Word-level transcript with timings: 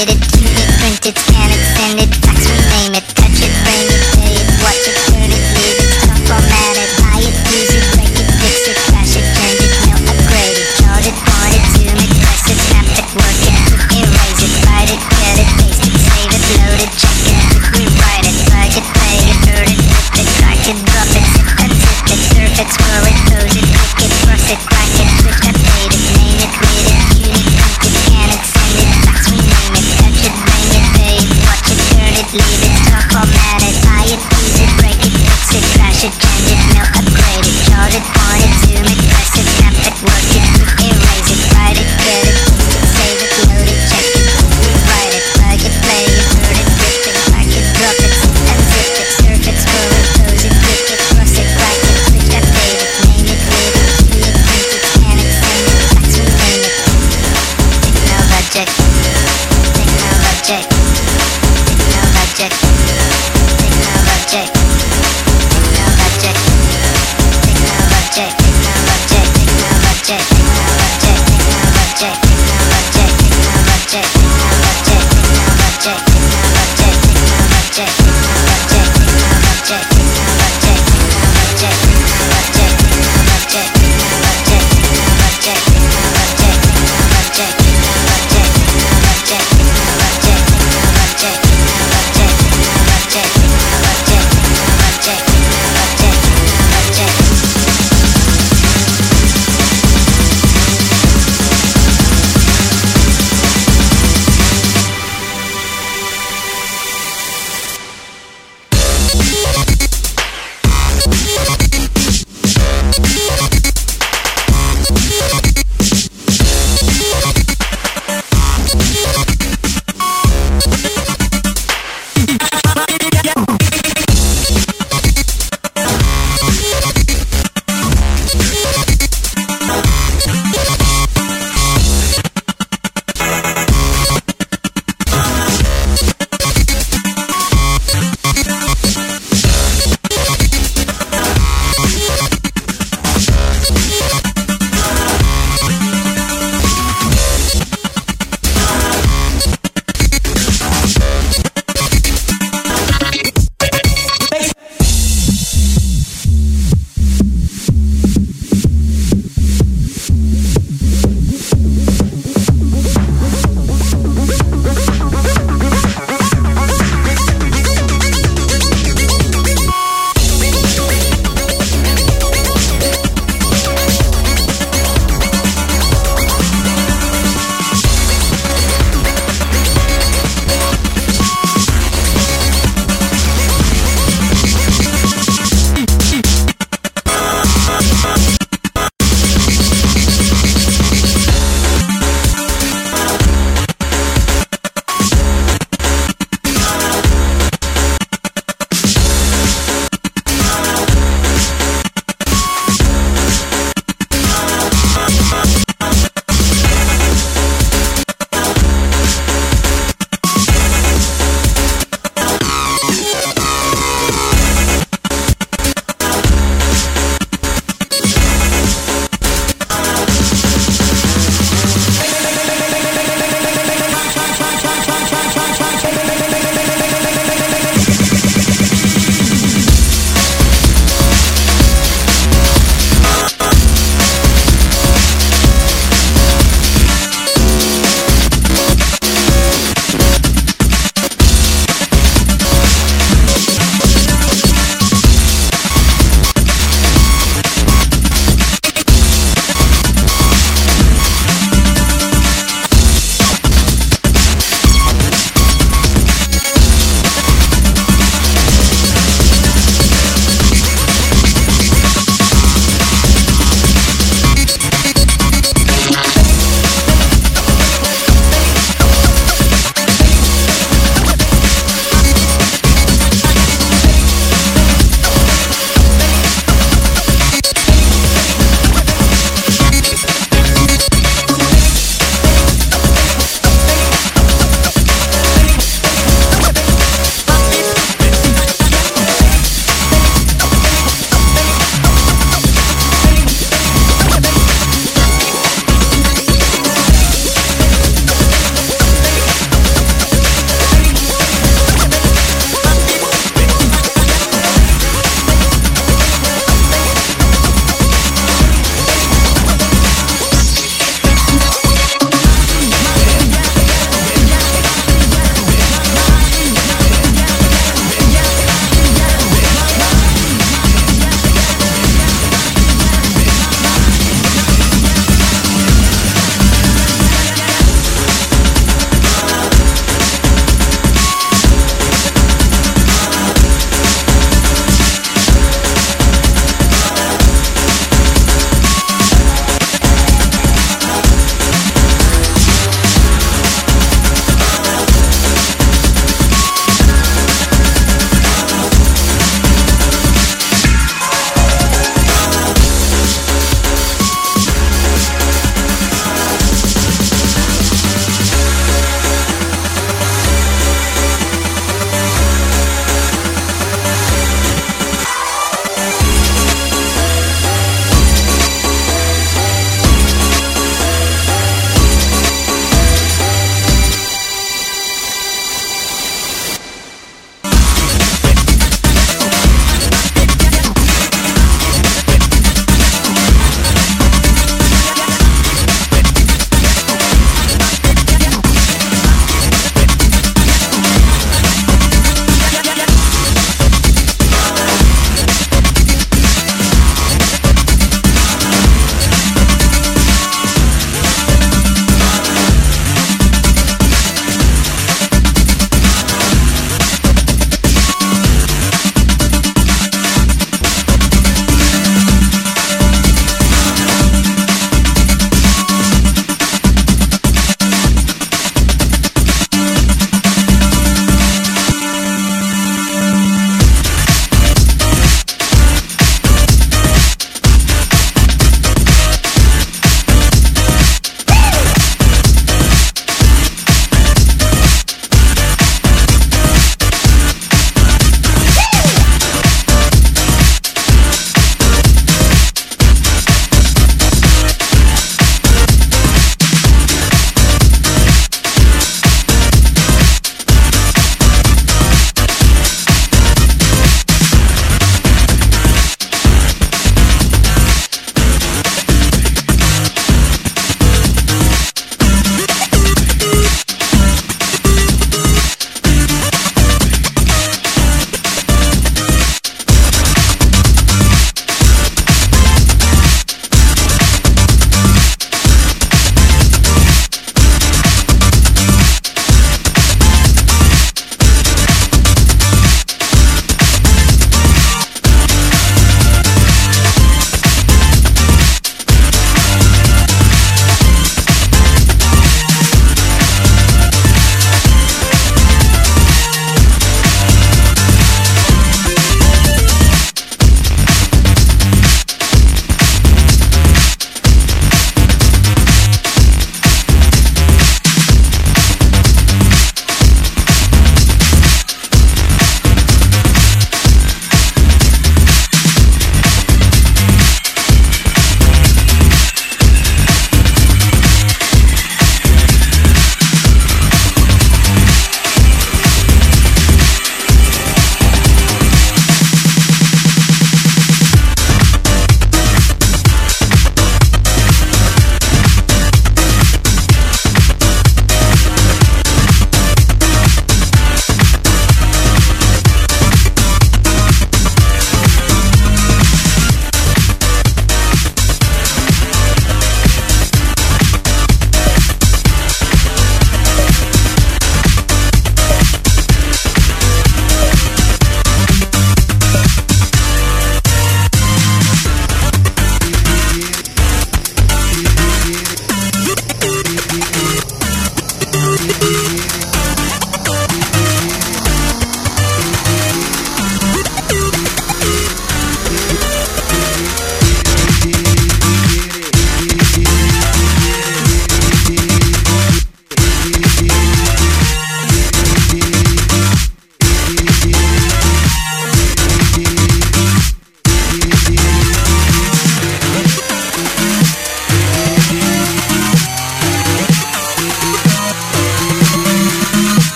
Animated, 0.00 0.22
printed, 0.78 1.14
can 1.14 1.50
extended, 1.50 2.14
fax, 2.24 2.46
name 2.70 2.94
it. 2.94 3.19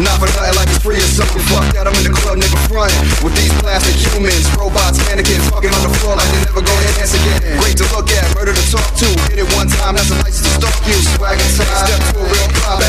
Not 0.00 0.16
for 0.16 0.28
nothing 0.32 0.56
like 0.56 0.72
it's 0.72 0.80
free 0.80 0.96
or 0.96 1.12
something. 1.12 1.42
Fuck 1.52 1.68
that, 1.76 1.84
I'm 1.84 1.92
in 2.00 2.08
the 2.08 2.14
club, 2.16 2.40
nigga 2.40 2.56
front 2.72 2.92
with 3.20 3.36
these 3.36 3.52
plastic 3.60 3.92
humans, 3.92 4.48
robots, 4.56 4.96
mannequins, 5.04 5.44
fucking 5.52 5.68
on 5.68 5.82
the 5.84 5.92
floor 6.00 6.16
like 6.16 6.28
they 6.32 6.40
never 6.48 6.64
gonna 6.64 6.92
dance 6.96 7.12
again. 7.12 7.60
Great 7.60 7.76
to 7.76 7.86
look 7.92 8.08
at, 8.08 8.24
murder 8.32 8.56
to 8.56 8.64
talk 8.72 8.88
to. 9.04 9.08
Hit 9.28 9.44
it 9.44 9.48
one 9.52 9.68
time, 9.68 10.00
that's 10.00 10.08
a 10.08 10.16
license 10.24 10.48
to 10.48 10.52
stalk 10.56 10.76
you. 10.88 10.96
Swagging 11.12 11.52
tight, 11.60 11.76
step 11.84 12.00
to 12.08 12.14
a 12.18 12.24
real 12.24 12.48
pop. 12.64 12.80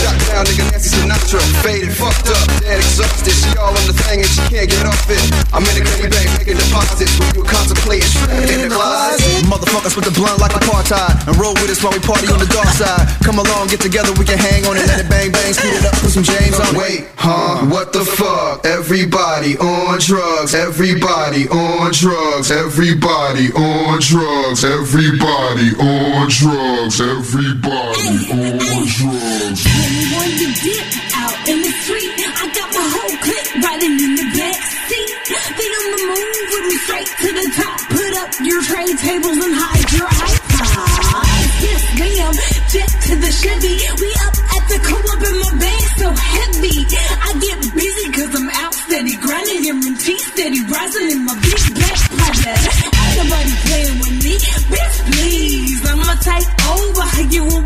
Shot 0.00 0.16
down, 0.30 0.46
nigga 0.46 0.64
Nancy 0.70 0.94
Sinatra, 0.94 1.42
faded, 1.66 1.90
fucked 1.98 2.30
up, 2.30 2.46
dead 2.62 2.78
exhausted. 2.78 3.34
She 3.34 3.50
all 3.58 3.74
on 3.74 3.84
the 3.90 3.96
thing 4.06 4.22
and 4.22 4.30
she 4.30 4.42
can't 4.46 4.70
get 4.70 4.86
off 4.86 5.10
it. 5.10 5.18
I'm 5.50 5.66
in 5.66 5.74
the 5.74 5.82
clean 5.82 6.08
bank 6.14 6.30
making 6.38 6.62
deposits 6.62 7.10
when 7.18 7.34
you 7.34 7.42
contemplating 7.42 8.06
in 8.48 8.64
the 8.64 8.70
closet. 8.70 9.11
Motherfuckers 9.72 9.96
with 9.96 10.04
the 10.04 10.12
blunt 10.12 10.36
like 10.36 10.52
apartheid 10.52 11.24
and 11.24 11.32
roll 11.40 11.56
with 11.56 11.72
us 11.72 11.80
while 11.80 11.96
we 11.96 12.00
party 12.04 12.28
on 12.28 12.36
the 12.36 12.50
dark 12.52 12.68
side. 12.76 13.08
Come 13.24 13.40
along, 13.40 13.72
get 13.72 13.80
together, 13.80 14.12
we 14.20 14.28
can 14.28 14.36
hang 14.36 14.68
on 14.68 14.76
it, 14.76 14.84
let 14.84 15.00
it 15.00 15.08
bang 15.08 15.32
bang, 15.32 15.56
speed 15.56 15.72
it 15.72 15.88
up, 15.88 15.96
put 15.96 16.12
some 16.12 16.22
James 16.22 16.60
on. 16.60 16.76
Wait, 16.76 17.08
huh? 17.16 17.64
What 17.72 17.96
the 17.96 18.04
fuck? 18.04 18.68
Everybody 18.68 19.56
on 19.56 19.96
drugs, 19.96 20.52
everybody 20.52 21.48
on 21.48 21.88
drugs, 21.88 22.52
everybody 22.52 23.48
on 23.56 23.96
drugs, 23.96 24.60
everybody 24.60 25.72
on 25.80 26.28
drugs, 26.28 27.00
everybody 27.00 28.12
on 28.28 28.84
drugs. 28.92 29.60
Anyone 29.72 30.32
to 30.36 30.48
dip 30.52 30.84
out 31.16 31.48
in 31.48 31.64
the 31.64 31.72
street, 31.80 32.12
I 32.20 32.44
got 32.52 32.68
my 32.76 32.84
whole 32.92 33.16
clique 33.24 33.56
riding 33.56 33.96
in 33.96 34.20
the 34.20 34.26
back 34.36 34.60
seat. 34.84 35.08
They 35.32 35.64
on 35.64 35.88
the 35.96 36.00
move 36.12 36.44
with 36.60 36.64
me 36.68 36.76
straight 36.84 37.08
to 37.24 37.28
the. 37.32 37.51
Put 38.12 38.20
up 38.20 38.40
your 38.44 38.60
tray 38.68 38.92
tables 38.92 39.40
and 39.40 39.54
hide 39.56 39.88
your 39.96 40.04
iPods. 40.04 41.64
Yes, 41.64 41.82
ma'am. 41.96 42.34
Jet 42.68 42.90
to 43.08 43.14
the 43.16 43.32
Chevy. 43.32 43.72
We 43.88 44.08
up 44.20 44.36
at 44.52 44.64
the 44.68 44.78
co-op 44.84 45.22
and 45.32 45.38
my 45.40 45.52
bag 45.56 45.84
so 45.96 46.08
heavy. 46.12 46.76
I 46.92 47.32
get 47.40 47.56
busy 47.72 48.12
cause 48.12 48.36
I'm 48.36 48.52
out 48.52 48.74
steady 48.84 49.16
grinding 49.16 49.64
and 49.64 49.96
tea 49.96 50.20
steady 50.28 50.60
rising 50.68 51.08
in 51.08 51.24
my 51.24 51.40
big 51.40 51.56
black 51.72 52.00
project. 52.12 52.60
Ain't 52.92 53.16
nobody 53.16 53.54
playing 53.64 53.96
with 53.96 54.16
me. 54.20 54.34
Bitch, 54.68 54.96
please. 55.08 55.80
I'ma 55.88 56.12
take 56.20 56.52
over. 56.68 57.08
You 57.32 57.61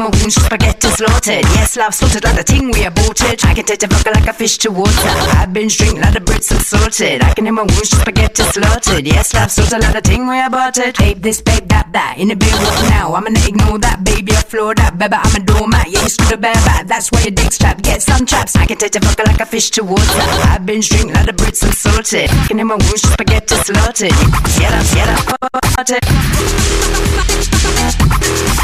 my 0.00 0.08
wounds, 0.08 0.34
spaghetti 0.34 0.88
slaughtered. 0.88 1.44
Yes, 1.52 1.76
love 1.76 1.94
slaughtered 1.94 2.24
like 2.24 2.36
the 2.36 2.44
ting 2.44 2.70
we 2.72 2.84
aborted. 2.84 3.44
I 3.44 3.52
can 3.52 3.64
take 3.64 3.82
a 3.82 3.86
vodka 3.86 4.10
like 4.10 4.26
a 4.26 4.32
fish 4.32 4.56
to 4.64 4.70
water. 4.70 5.12
I 5.36 5.46
binge 5.46 5.76
drink 5.76 6.00
like 6.00 6.14
the 6.14 6.20
Brits, 6.20 6.50
I'm 6.52 6.60
sorted. 6.60 7.22
I 7.22 7.34
can 7.34 7.44
hear 7.44 7.52
my 7.52 7.62
wounds, 7.62 7.90
spaghetti 7.90 8.42
slaughtered. 8.42 9.06
Yes, 9.06 9.34
love 9.34 9.50
slaughtered 9.50 9.82
like 9.82 9.92
the 9.92 10.00
ting 10.00 10.26
we 10.26 10.40
aborted. 10.40 10.96
Babe 10.96 11.20
this, 11.20 11.42
babe 11.42 11.68
that, 11.68 11.92
that. 11.92 12.16
In 12.18 12.30
a 12.30 12.36
bit, 12.36 12.52
what 12.52 12.88
now? 12.88 13.14
I'm 13.14 13.24
gonna 13.24 13.44
ignore 13.46 13.78
that, 13.78 14.02
baby. 14.02 14.32
I 14.32 14.42
floor 14.42 14.74
that, 14.74 14.98
baby. 14.98 15.16
I'm 15.20 15.36
a 15.36 15.40
doormat. 15.44 15.90
Yeah, 15.92 16.02
you 16.02 16.08
screwed 16.08 16.32
a 16.32 16.38
bear 16.38 16.54
back. 16.64 16.86
That's 16.86 17.12
why 17.12 17.20
your 17.20 17.36
dick's 17.36 17.58
trapped. 17.58 17.82
Get 17.82 18.00
some 18.00 18.24
traps. 18.24 18.56
I 18.56 18.64
can 18.64 18.78
take 18.78 18.96
a 18.96 19.00
vodka 19.00 19.24
like 19.26 19.40
a 19.40 19.46
fish 19.46 19.70
to 19.76 19.84
water. 19.84 20.24
I 20.48 20.58
binge 20.58 20.88
drink 20.88 21.12
like 21.12 21.26
the 21.26 21.32
Brits, 21.32 21.62
I'm 21.62 21.72
sorted. 21.72 22.30
I 22.30 22.46
can 22.48 22.56
hear 22.56 22.66
my 22.66 22.80
wounds, 22.80 23.02
spaghetti 23.02 23.54
slaughtered. 23.56 24.16
Get 24.56 24.72
up, 24.72 24.86
get 24.96 25.08
up, 25.12 25.50
party. 25.76 26.00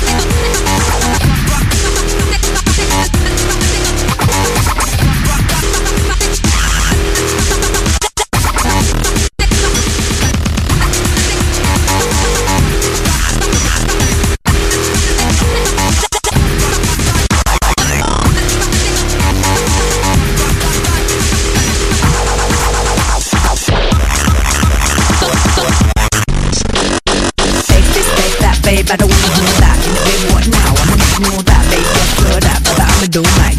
Take 0.06 1.25
Música 1.86 3.25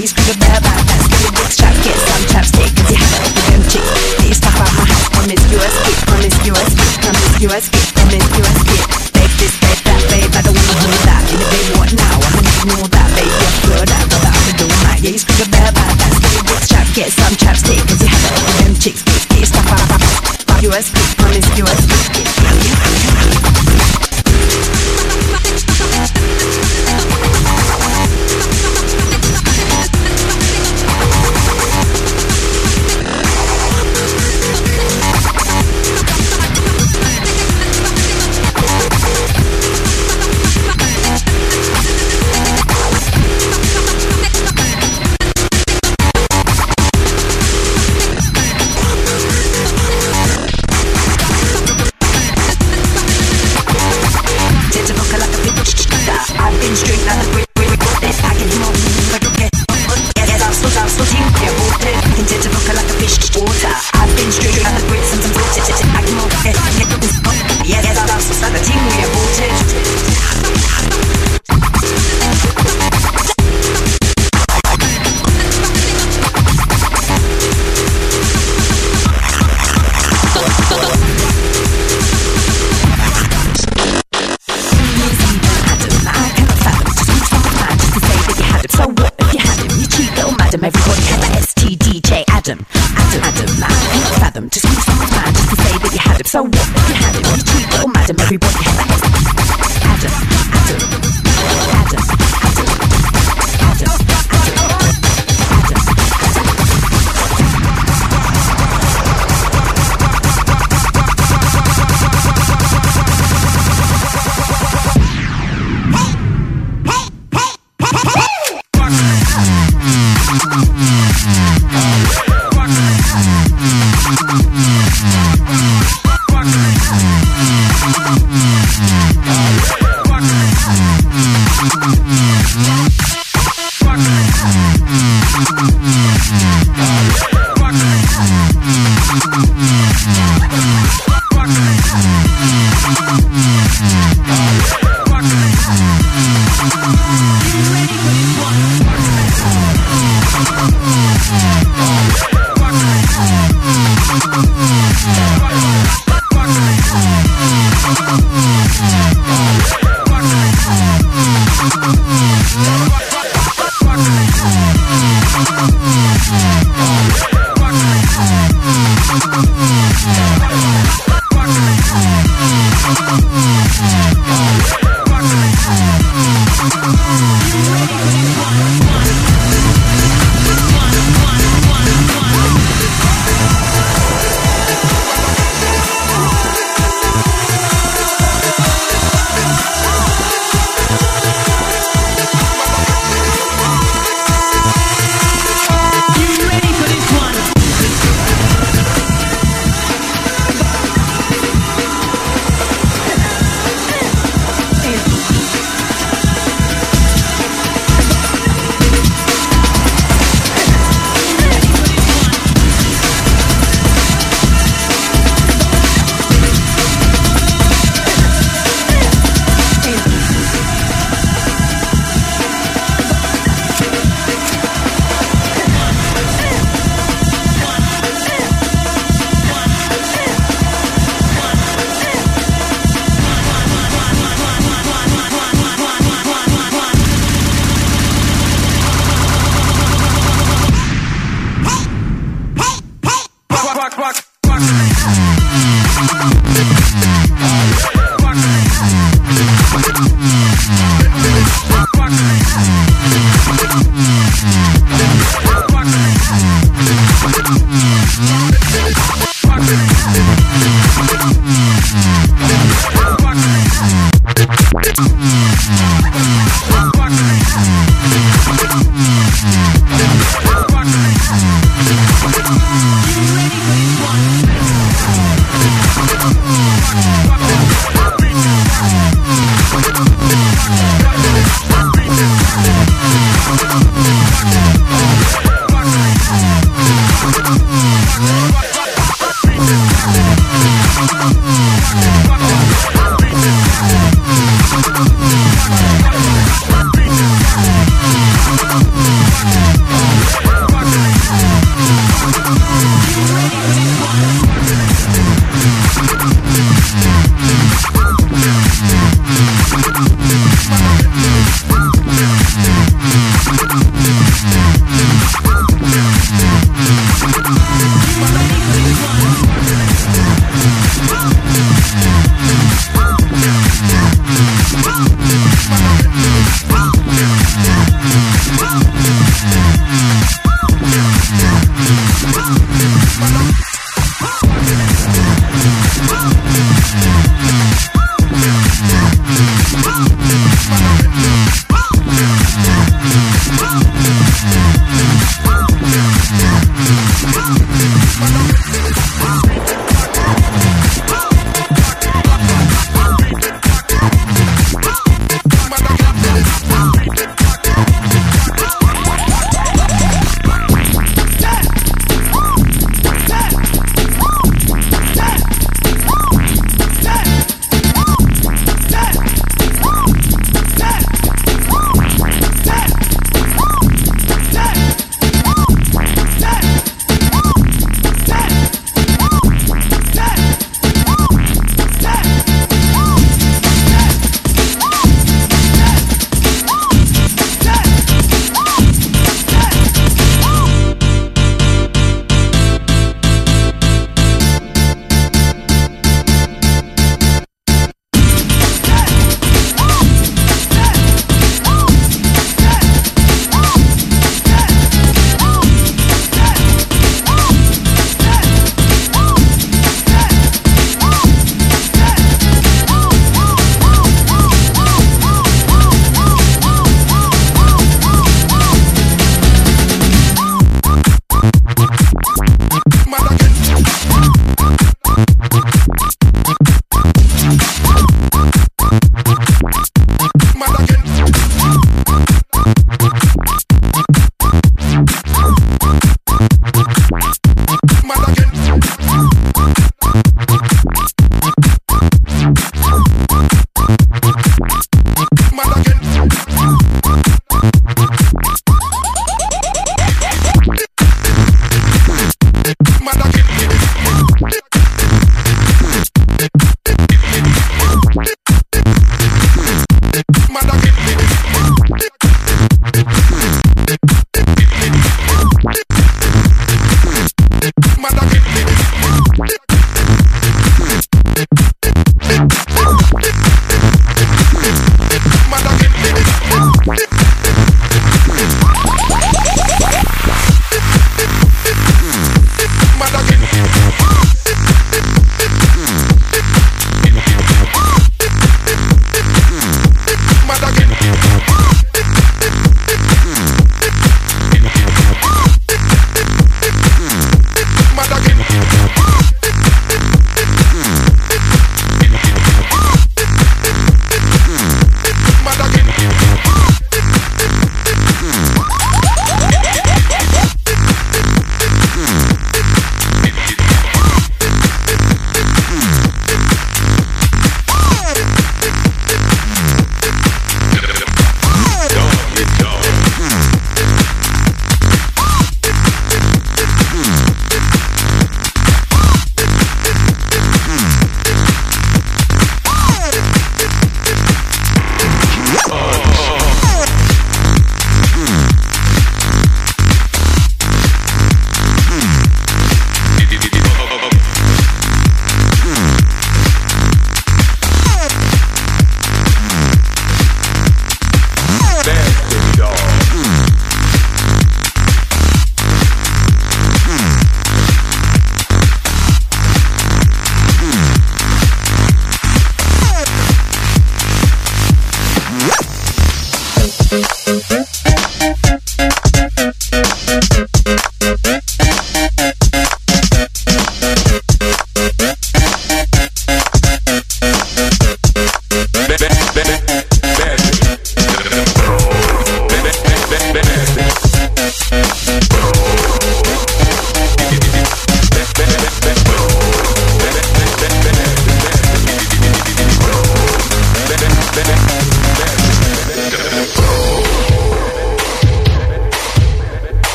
do 0.00 0.04
you 0.04 0.16
scream 0.16 0.32
a 0.32 0.36
bear 0.40 0.60
back. 0.64 0.80
That's 0.88 1.04
the 1.12 1.28
dick 1.28 1.52
strap. 1.52 1.76
Get 1.84 1.92
some 1.92 2.24
chapstick, 2.32 2.72
cause 2.72 2.88
you 2.88 2.96
have 2.96 3.20
it 3.20 3.32
with 3.36 3.46
them 3.52 3.62
chicks. 3.68 3.90
Get 4.16 4.32
your 4.32 4.38
stuff 4.40 4.56
out 4.56 4.72
my 4.72 4.84
house. 4.88 5.08
Promiscuous, 5.12 5.74
get 5.84 5.98
promiscuous, 6.08 6.68
get 6.72 6.92
promiscuous, 7.04 7.64
get 7.68 7.86
promiscuous, 7.92 8.58
get. 8.64 8.80
Take 9.12 9.34
this, 9.36 9.52
take 9.60 9.82
that, 9.84 10.00
babe. 10.08 10.32
I 10.32 10.40
don't 10.40 10.56
wanna 10.56 10.76
hear 10.88 11.00
that. 11.04 11.20
In 11.28 11.36
the 11.36 11.48
bed, 11.52 11.66
what 11.76 11.90
now? 11.92 12.16
I'm 12.16 12.32
gonna 12.32 12.48
ignore 12.48 12.88
that, 12.96 13.08
babe. 13.12 13.28
Yeah, 13.28 13.52
floor 13.60 13.84
that, 13.84 14.04
but 14.08 14.24
I'ma 14.24 14.52
do 14.56 14.66
that. 14.72 14.96
Yeah, 15.04 15.12
you 15.12 15.20
scream 15.20 15.44
a 15.44 15.48
bear 15.52 15.68
back. 15.68 15.92
That's 16.00 16.16
the 16.16 16.28
dick 16.48 16.60
strap. 16.64 16.86
Get 16.96 17.08
some 17.12 17.34
chapstick, 17.36 17.80
cause 17.84 18.00
you 18.00 18.08
have 18.08 18.24
it 18.24 18.40
with 18.40 18.56
them 18.64 18.74
chicks. 18.80 19.04
Get, 19.04 19.20
get 19.28 19.38
your 19.44 19.50
stuff 19.52 19.68
out 19.68 19.84
my 19.84 20.00
house. 20.00 20.32
Promiscuous, 20.48 20.88
get 20.96 21.08
promiscuous, 21.20 21.80
get. 22.16 23.09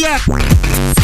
yeah. 0.00 0.99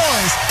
Making 0.00 0.49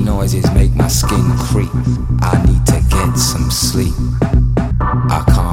Noises 0.00 0.44
make 0.52 0.74
my 0.74 0.88
skin 0.88 1.24
creep. 1.38 1.70
I 2.22 2.42
need 2.46 2.64
to 2.66 2.80
get 2.88 3.16
some 3.16 3.50
sleep. 3.50 3.94
I 4.80 5.24
can't. 5.26 5.45